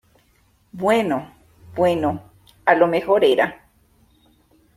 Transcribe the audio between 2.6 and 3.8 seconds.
a lo mejor era